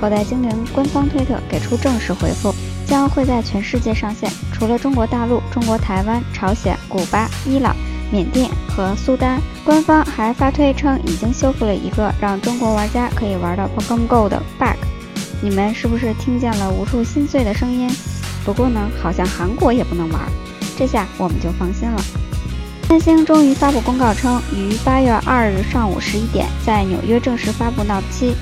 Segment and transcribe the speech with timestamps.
[0.00, 2.54] 口袋精灵官方推特给出正式回复，
[2.86, 7.76] 将会在全世界上线，除了中国大陆、中国台湾、朝鲜、古巴、伊朗、
[8.10, 9.38] 缅甸和苏丹。
[9.62, 14.74] 官方还发推称，已经修复了一个让中国玩家可以玩到 Pokemon Go 的 bug。
[15.42, 17.90] 你们是不是听见了无数心碎的声音？
[18.42, 20.22] 不过呢，好像韩国也不能玩，
[20.78, 22.02] 这下我们就放心了。
[22.88, 28.32] 三星终于发布公告称，于八月二日上午十一点在纽约正式发布 Note 7，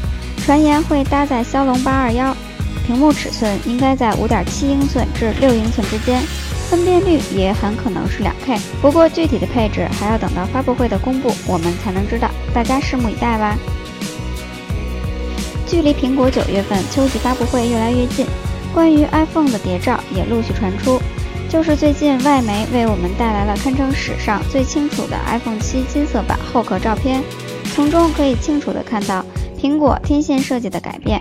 [0.48, 2.34] 传言会搭载骁龙八二幺，
[2.87, 6.23] 屏幕尺寸应该在五点七英寸至六英寸之间，
[6.71, 8.59] 分辨率也很可能是两 K。
[8.80, 13.59] 不过具体的配置还要等到发布会的公布，我们才能知道，大家拭目以待吧。
[15.66, 18.24] 距离苹果九月份秋季发布会越来越近，
[18.73, 20.99] 关于 iPhone 的谍照也陆续传出。
[21.51, 27.23] 就是最近，外媒为我们带来了堪称史上最清楚的 iPhone 7金色版后壳照片，
[27.74, 29.23] 从中可以清楚地看到
[29.60, 31.20] 苹果天线设计的改变。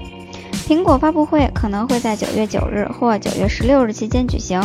[0.68, 4.62] 苹果发布会可能会在九月九日或九月十六日期间举行，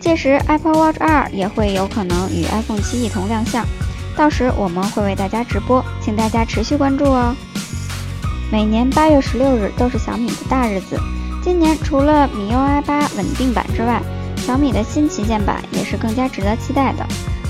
[0.00, 3.66] 届时 Apple Watch 2也会有可能与 iPhone 7一同亮相，
[4.16, 7.34] 到时我们会为大家直播，请大家持续关注哦。
[8.50, 10.96] 每年八月十六日都是小米的大日子，
[11.42, 14.00] 今年除了米 UI 八稳定版之外，
[14.36, 17.04] 小米的新旗舰版也是更加值得期待的。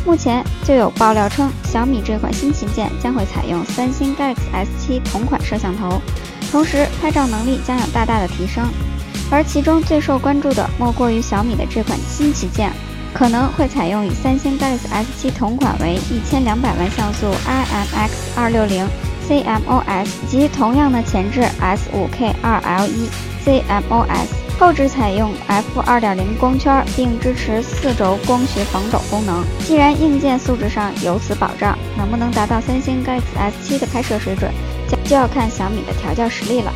[0.05, 6.03] 目前就有爆料称，小米这款新旗舰将会采用三星 Galaxy S7 同款摄像头，
[6.50, 8.69] 同时拍照能力将有大大的提升。
[9.30, 12.70] 而其中最受关注的莫过于小米的这款新旗舰
[13.14, 18.86] 可能会采用与三星 Galaxy S7 同款为一千两百万像素 IMX 二六零
[19.28, 23.08] CMOS 及同样的前置 S5K 二 L1
[23.47, 24.42] CMOS。
[24.62, 29.44] 后置采用 f 二点零光圈，并支持四轴光学防抖功能。
[29.66, 34.52] 既然硬件素质上有此保障，能不能达到三星 Galaxy S7 的拍摄水准，
[35.05, 36.72] 就要看小米的调教实力了。